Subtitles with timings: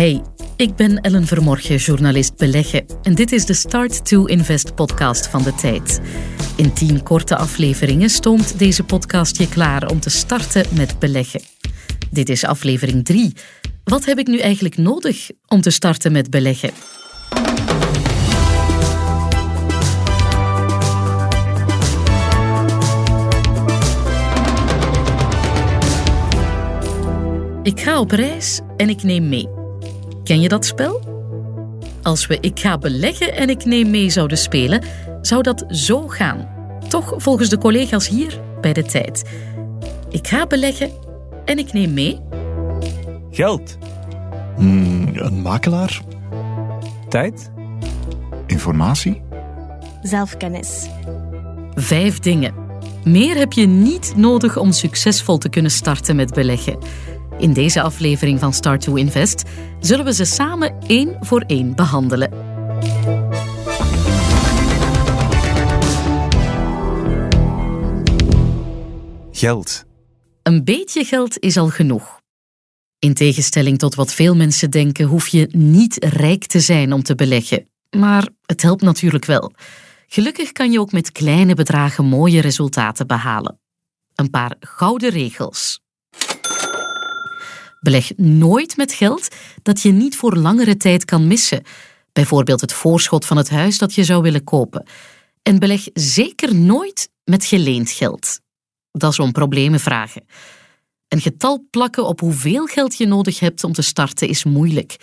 [0.00, 0.22] Hey,
[0.56, 2.84] ik ben Ellen Vermorgen, journalist beleggen.
[3.02, 6.00] En dit is de Start to Invest podcast van de tijd.
[6.56, 11.40] In tien korte afleveringen stoomt deze podcast je klaar om te starten met beleggen.
[12.10, 13.32] Dit is aflevering 3.
[13.84, 16.70] Wat heb ik nu eigenlijk nodig om te starten met beleggen?
[27.62, 29.59] Ik ga op reis en ik neem mee.
[30.30, 31.00] Ken je dat spel?
[32.02, 34.82] Als we Ik ga beleggen en ik neem mee zouden spelen,
[35.20, 36.48] zou dat zo gaan.
[36.88, 39.24] Toch volgens de collega's hier bij de tijd.
[40.08, 40.90] Ik ga beleggen
[41.44, 42.20] en ik neem mee.
[43.30, 43.78] Geld.
[44.56, 46.02] Hmm, een makelaar?
[47.08, 47.50] Tijd.
[48.46, 49.22] Informatie?
[50.02, 50.88] Zelfkennis.
[51.74, 52.54] Vijf dingen.
[53.04, 56.78] Meer heb je niet nodig om succesvol te kunnen starten met beleggen.
[57.40, 59.42] In deze aflevering van Start to Invest
[59.80, 62.30] zullen we ze samen één voor één behandelen.
[69.30, 69.84] Geld.
[70.42, 72.20] Een beetje geld is al genoeg.
[72.98, 77.14] In tegenstelling tot wat veel mensen denken, hoef je niet rijk te zijn om te
[77.14, 77.68] beleggen.
[77.96, 79.52] Maar het helpt natuurlijk wel.
[80.06, 83.60] Gelukkig kan je ook met kleine bedragen mooie resultaten behalen.
[84.14, 85.80] Een paar gouden regels.
[87.80, 89.28] Beleg nooit met geld
[89.62, 91.62] dat je niet voor langere tijd kan missen.
[92.12, 94.86] Bijvoorbeeld het voorschot van het huis dat je zou willen kopen.
[95.42, 98.40] En beleg zeker nooit met geleend geld.
[98.92, 100.24] Dat is om problemen vragen.
[101.08, 104.96] Een getal plakken op hoeveel geld je nodig hebt om te starten is moeilijk.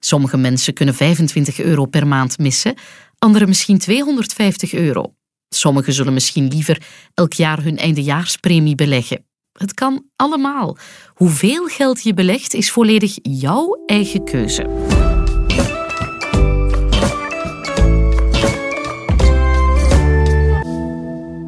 [0.00, 2.74] Sommige mensen kunnen 25 euro per maand missen,
[3.18, 5.14] anderen misschien 250 euro.
[5.48, 6.82] Sommigen zullen misschien liever
[7.14, 9.24] elk jaar hun eindejaarspremie beleggen.
[9.52, 10.76] Het kan allemaal.
[11.14, 14.66] Hoeveel geld je belegt is volledig jouw eigen keuze.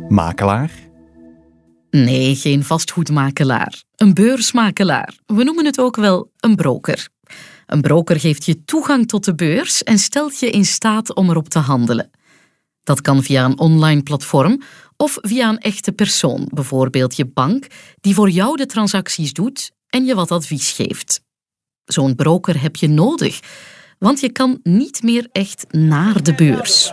[0.09, 0.71] Makelaar?
[1.91, 3.83] Nee, geen vastgoedmakelaar.
[3.97, 5.15] Een beursmakelaar.
[5.27, 7.09] We noemen het ook wel een broker.
[7.67, 11.49] Een broker geeft je toegang tot de beurs en stelt je in staat om erop
[11.49, 12.11] te handelen.
[12.83, 14.63] Dat kan via een online platform
[14.97, 17.67] of via een echte persoon, bijvoorbeeld je bank,
[18.01, 21.21] die voor jou de transacties doet en je wat advies geeft.
[21.85, 23.41] Zo'n broker heb je nodig,
[23.99, 26.93] want je kan niet meer echt naar de beurs.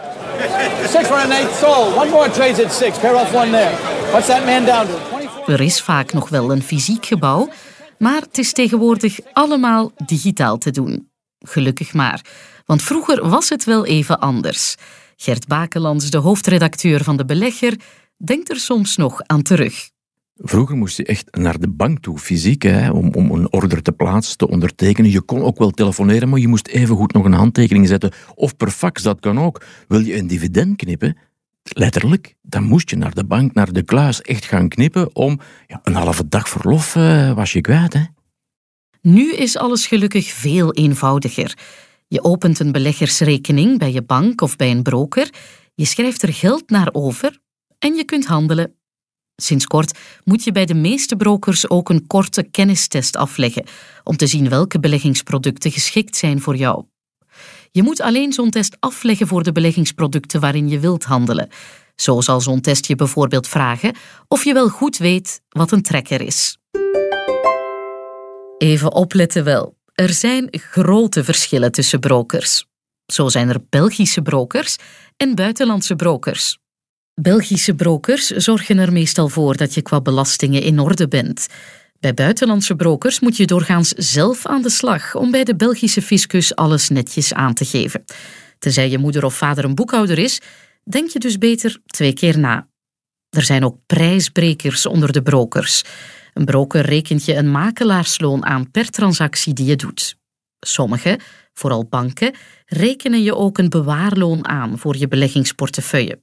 [0.90, 1.96] Six round eight sold.
[1.96, 3.00] One more trades at six.
[3.00, 3.76] Pair off one there.
[4.12, 4.98] What's that man down to?
[5.10, 5.48] 24.
[5.48, 7.50] Er is vaak nog wel een fysiek gebouw,
[7.98, 11.10] maar het is tegenwoordig allemaal digitaal te doen.
[11.40, 12.22] Gelukkig maar,
[12.66, 14.76] want vroeger was het wel even anders.
[15.24, 17.80] Gert Bakelands, de hoofdredacteur van De Belegger,
[18.18, 19.90] denkt er soms nog aan terug.
[20.36, 23.92] Vroeger moest je echt naar de bank toe, fysiek, hè, om, om een order te
[23.92, 25.12] plaatsen, te ondertekenen.
[25.12, 28.12] Je kon ook wel telefoneren, maar je moest evengoed nog een handtekening zetten.
[28.36, 29.64] Of per fax, dat kan ook.
[29.88, 31.18] Wil je een dividend knippen,
[31.64, 35.80] letterlijk, dan moest je naar de bank, naar de kluis, echt gaan knippen om ja,
[35.84, 37.94] een halve dag verlof eh, was je kwijt.
[37.94, 38.04] Hè.
[39.02, 41.58] Nu is alles gelukkig veel eenvoudiger.
[42.12, 45.30] Je opent een beleggersrekening bij je bank of bij een broker,
[45.76, 47.40] je schrijft er geld naar over
[47.80, 48.76] en je kunt handelen.
[49.36, 53.64] Sinds kort moet je bij de meeste brokers ook een korte kennistest afleggen
[54.04, 56.86] om te zien welke beleggingsproducten geschikt zijn voor jou.
[57.72, 61.50] Je moet alleen zo'n test afleggen voor de beleggingsproducten waarin je wilt handelen.
[61.96, 63.96] Zo zal zo'n test je bijvoorbeeld vragen
[64.28, 66.58] of je wel goed weet wat een trekker is.
[68.58, 69.80] Even opletten wel.
[70.02, 72.66] Er zijn grote verschillen tussen brokers.
[73.06, 74.76] Zo zijn er Belgische brokers
[75.18, 76.58] en buitenlandse brokers.
[77.22, 81.48] Belgische brokers zorgen er meestal voor dat je qua belastingen in orde bent.
[82.00, 86.56] Bij buitenlandse brokers moet je doorgaans zelf aan de slag om bij de Belgische fiscus
[86.56, 88.04] alles netjes aan te geven.
[88.60, 90.40] Tenzij je moeder of vader een boekhouder is,
[90.84, 92.68] denk je dus beter twee keer na.
[93.30, 95.84] Er zijn ook prijsbrekers onder de brokers.
[96.34, 100.16] Een broker rekent je een makelaarsloon aan per transactie die je doet.
[100.60, 101.20] Sommigen,
[101.54, 102.36] vooral banken,
[102.66, 106.22] rekenen je ook een bewaarloon aan voor je beleggingsportefeuille.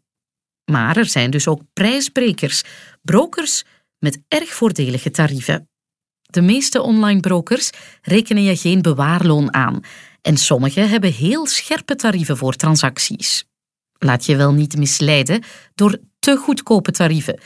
[0.64, 2.62] Maar er zijn dus ook prijsbrekers,
[3.02, 3.64] brokers
[3.98, 5.68] met erg voordelige tarieven.
[6.22, 7.70] De meeste online brokers
[8.02, 9.80] rekenen je geen bewaarloon aan
[10.22, 13.44] en sommige hebben heel scherpe tarieven voor transacties.
[13.98, 15.42] Laat je wel niet misleiden
[15.74, 17.40] door te goedkope tarieven.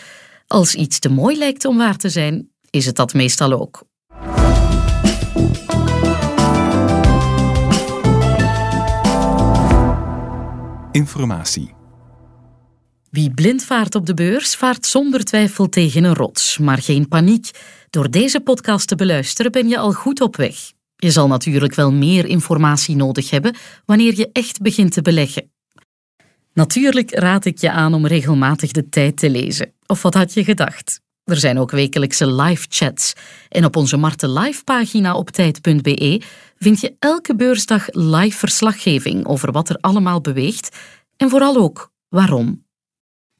[0.46, 3.84] Als iets te mooi lijkt om waar te zijn, is het dat meestal ook.
[10.92, 11.74] Informatie.
[13.10, 16.58] Wie blind vaart op de beurs, vaart zonder twijfel tegen een rots.
[16.58, 17.50] Maar geen paniek.
[17.90, 20.54] Door deze podcast te beluisteren ben je al goed op weg.
[20.96, 25.50] Je zal natuurlijk wel meer informatie nodig hebben wanneer je echt begint te beleggen.
[26.52, 29.72] Natuurlijk raad ik je aan om regelmatig de tijd te lezen.
[29.86, 31.00] Of wat had je gedacht?
[31.24, 33.12] Er zijn ook wekelijkse live chats.
[33.48, 36.22] En op onze Marte Live pagina op tijd.be
[36.58, 40.76] vind je elke beursdag live verslaggeving over wat er allemaal beweegt
[41.16, 42.64] en vooral ook waarom.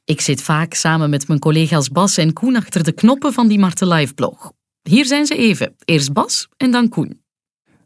[0.05, 3.59] Ik zit vaak samen met mijn collega's Bas en Koen achter de knoppen van die
[3.59, 4.51] Marte Live blog.
[4.81, 5.75] Hier zijn ze even.
[5.85, 7.22] Eerst Bas en dan Koen.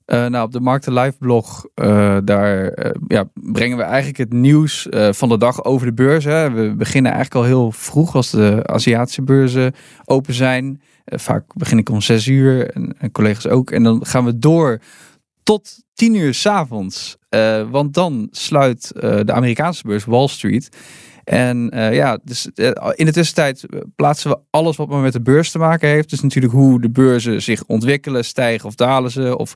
[0.08, 4.34] Uh, nou, op de Markten Live blog, uh, daar uh, ja, brengen we eigenlijk het
[4.34, 6.24] nieuws van de dag over de beurs.
[6.24, 6.52] Hè.
[6.52, 9.74] We beginnen eigenlijk al heel vroeg als de Aziatische beurzen
[10.06, 10.82] open zijn.
[11.06, 13.72] vaak begin ik om zes uur en, collega's ook.
[13.72, 14.82] En dan gaan we door
[15.48, 17.18] tot tien uur s'avonds.
[17.70, 20.70] want dan sluit de Amerikaanse beurs Wall Street.
[21.24, 22.50] En uh, ja, dus
[22.96, 23.66] in de tussentijd
[23.96, 26.10] plaatsen we alles wat maar met de beurs te maken heeft.
[26.10, 29.38] Dus natuurlijk hoe de beurzen zich ontwikkelen, stijgen of dalen ze.
[29.38, 29.54] Of,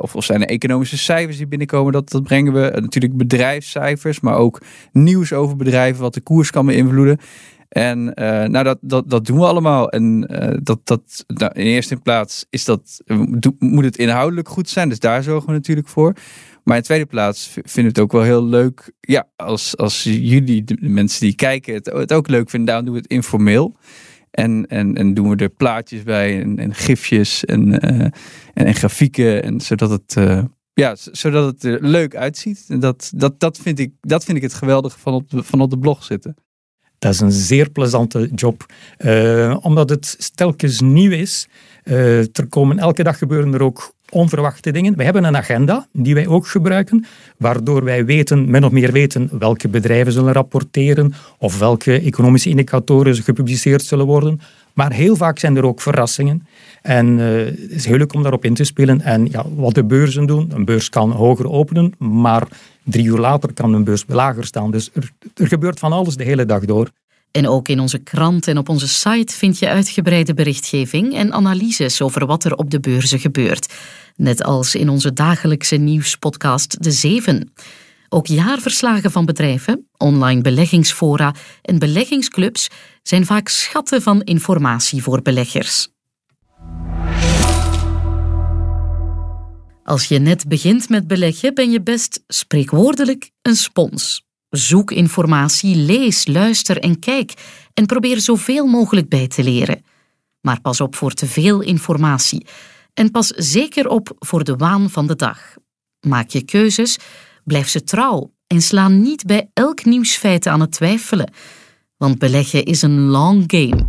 [0.00, 2.80] of, of zijn er economische cijfers die binnenkomen, dat, dat brengen we.
[2.80, 4.60] natuurlijk bedrijfscijfers, maar ook
[4.92, 7.18] nieuws over bedrijven, wat de koers kan beïnvloeden.
[7.72, 8.04] En
[8.50, 9.90] nou, dat, dat, dat doen we allemaal.
[9.90, 10.20] En
[10.62, 13.00] dat, dat, nou, in eerste plaats is dat,
[13.58, 14.88] moet het inhoudelijk goed zijn.
[14.88, 16.14] Dus daar zorgen we natuurlijk voor.
[16.64, 18.92] Maar in tweede plaats vinden we het ook wel heel leuk.
[19.00, 23.00] Ja, als, als jullie, de mensen die kijken, het, ook leuk vinden, dan doen we
[23.00, 23.76] het informeel.
[24.30, 28.12] En, en, en doen we er plaatjes bij en, en gifjes en, uh, en,
[28.54, 29.42] en, grafieken.
[29.42, 32.64] En zodat het, uh, ja, zodat het er leuk uitziet.
[32.68, 35.70] En dat, dat, dat, vind ik, dat vind ik het geweldige van op, van op
[35.70, 36.34] de blog zitten.
[37.02, 38.66] Dat is een zeer plezante job.
[38.98, 41.48] Uh, omdat het stelkens nieuw is.
[42.32, 44.96] er komen elke dag gebeuren er ook onverwachte dingen.
[44.96, 47.04] We hebben een agenda die wij ook gebruiken,
[47.36, 53.14] waardoor wij weten, min of meer weten welke bedrijven zullen rapporteren of welke economische indicatoren
[53.14, 54.40] gepubliceerd zullen worden.
[54.74, 56.46] Maar heel vaak zijn er ook verrassingen.
[56.82, 59.00] En uh, het is heel leuk om daarop in te spelen.
[59.00, 62.46] En ja, wat de beurzen doen, een beurs kan hoger openen, maar
[62.82, 64.70] drie uur later kan een beurs lager staan.
[64.70, 66.90] Dus er, er gebeurt van alles de hele dag door.
[67.32, 72.02] En ook in onze krant en op onze site vind je uitgebreide berichtgeving en analyses
[72.02, 73.74] over wat er op de beurzen gebeurt.
[74.16, 77.52] Net als in onze dagelijkse nieuwspodcast De Zeven.
[78.14, 82.68] Ook jaarverslagen van bedrijven, online beleggingsfora en beleggingsclubs
[83.02, 85.88] zijn vaak schatten van informatie voor beleggers.
[89.84, 94.26] Als je net begint met beleggen, ben je best spreekwoordelijk een spons.
[94.50, 97.32] Zoek informatie, lees, luister en kijk
[97.74, 99.84] en probeer zoveel mogelijk bij te leren.
[100.40, 102.46] Maar pas op voor te veel informatie
[102.94, 105.54] en pas zeker op voor de waan van de dag.
[106.00, 106.98] Maak je keuzes,
[107.44, 111.32] blijf ze trouw en sla niet bij elk nieuwsfeit aan het twijfelen.
[111.96, 113.88] Want beleggen is een long game.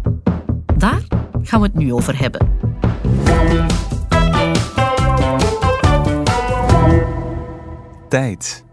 [0.78, 1.04] Daar
[1.42, 2.52] gaan we het nu over hebben.
[8.10, 8.64] Tijd.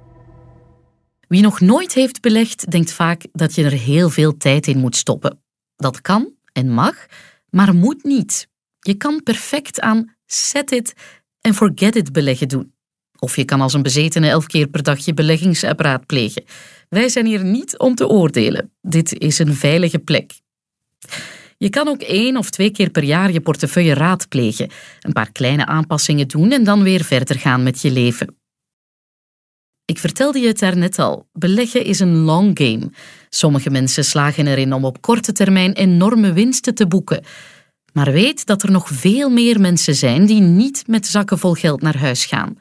[1.29, 4.97] Wie nog nooit heeft belegd, denkt vaak dat je er heel veel tijd in moet
[4.97, 5.43] stoppen.
[5.77, 7.07] Dat kan en mag,
[7.51, 8.49] maar moet niet.
[8.79, 10.95] Je kan perfect aan set it
[11.41, 12.75] en forget it beleggen doen.
[13.21, 16.45] Of je kan als een bezetene elf keer per dag je beleggingsapp raadplegen.
[16.89, 18.73] Wij zijn hier niet om te oordelen.
[18.81, 20.33] Dit is een veilige plek.
[21.59, 24.71] Je kan ook één of twee keer per jaar je portefeuille raadplegen,
[25.01, 28.37] een paar kleine aanpassingen doen en dan weer verder gaan met je leven.
[29.85, 31.29] Ik vertelde je het daarnet al.
[31.33, 32.91] Beleggen is een long game.
[33.29, 37.25] Sommige mensen slagen erin om op korte termijn enorme winsten te boeken.
[37.93, 41.83] Maar weet dat er nog veel meer mensen zijn die niet met zakken vol geld
[41.83, 42.59] naar huis gaan.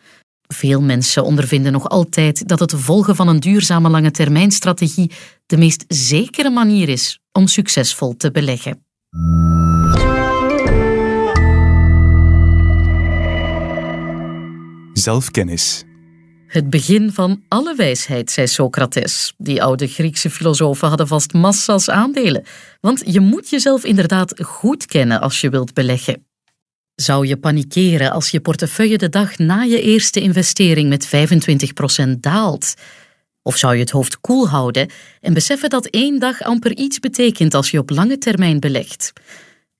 [0.53, 5.11] Veel mensen ondervinden nog altijd dat het volgen van een duurzame lange termijnstrategie
[5.45, 8.83] de meest zekere manier is om succesvol te beleggen.
[14.93, 15.83] Zelfkennis.
[16.47, 19.33] Het begin van alle wijsheid, zei Socrates.
[19.37, 22.43] Die oude Griekse filosofen hadden vast massa's aandelen.
[22.81, 26.28] Want je moet jezelf inderdaad goed kennen als je wilt beleggen.
[27.01, 31.07] Zou je panikeren als je portefeuille de dag na je eerste investering met
[32.07, 32.73] 25% daalt?
[33.41, 34.89] Of zou je het hoofd koel houden
[35.21, 39.13] en beseffen dat één dag amper iets betekent als je op lange termijn belegt?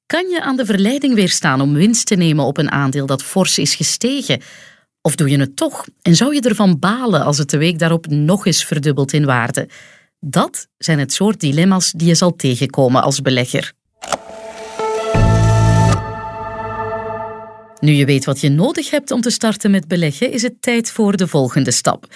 [0.06, 3.58] Kan je aan de verleiding weerstaan om winst te nemen op een aandeel dat fors
[3.58, 4.42] is gestegen?
[5.02, 8.08] Of doe je het toch en zou je ervan balen als het de week daarop
[8.08, 9.70] nog eens verdubbelt in waarde?
[10.20, 13.74] Dat zijn het soort dilemma's die je zal tegenkomen als belegger.
[17.80, 20.92] Nu je weet wat je nodig hebt om te starten met beleggen, is het tijd
[20.92, 22.08] voor de volgende stap.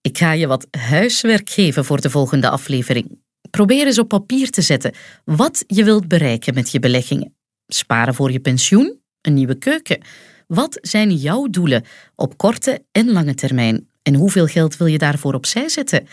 [0.00, 3.18] Ik ga je wat huiswerk geven voor de volgende aflevering.
[3.50, 4.94] Probeer eens op papier te zetten
[5.24, 7.34] wat je wilt bereiken met je beleggingen.
[7.66, 10.02] Sparen voor je pensioen, een nieuwe keuken,
[10.46, 13.88] Wat zijn jouw doelen op korte en lange termijn?
[14.02, 16.08] En hoeveel geld wil je daarvoor opzij zetten?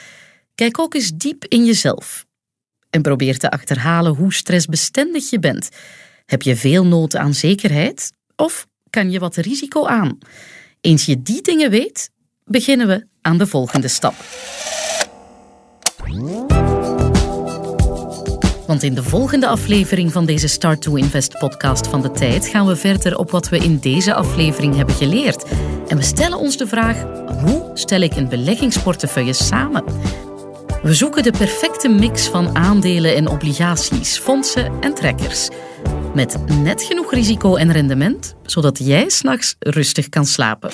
[0.55, 2.25] Kijk ook eens diep in jezelf.
[2.89, 5.69] En probeer te achterhalen hoe stressbestendig je bent.
[6.25, 8.11] Heb je veel nood aan zekerheid?
[8.35, 10.17] Of kan je wat risico aan?
[10.81, 12.09] Eens je die dingen weet,
[12.45, 14.13] beginnen we aan de volgende stap.
[18.67, 22.67] Want in de volgende aflevering van deze Start to Invest podcast van de tijd gaan
[22.67, 25.45] we verder op wat we in deze aflevering hebben geleerd.
[25.87, 27.01] En we stellen ons de vraag:
[27.41, 29.83] hoe stel ik een beleggingsportefeuille samen?
[30.83, 35.49] We zoeken de perfecte mix van aandelen en obligaties, fondsen en trekkers.
[36.13, 40.71] Met net genoeg risico en rendement, zodat jij s'nachts rustig kan slapen.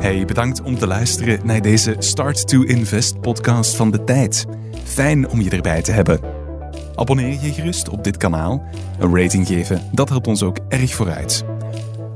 [0.00, 4.46] Hey, bedankt om te luisteren naar deze Start to Invest podcast van de tijd.
[4.84, 6.20] Fijn om je erbij te hebben.
[6.94, 8.62] Abonneer je gerust op dit kanaal.
[8.98, 11.44] Een rating geven, dat helpt ons ook erg vooruit.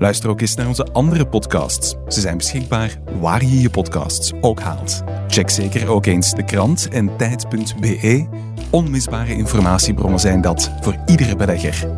[0.02, 1.94] Luister ook eens naar onze andere podcasts.
[2.08, 5.02] Ze zijn beschikbaar waar je je podcasts ook haalt.
[5.28, 8.26] Check zeker ook eens de krant en tijd.be.
[8.70, 11.88] Onmisbare informatiebronnen zijn dat voor iedere belegger.